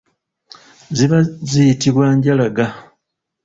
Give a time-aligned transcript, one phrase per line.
[0.95, 1.19] Ziba
[1.49, 2.65] ziyitibwa njalaga.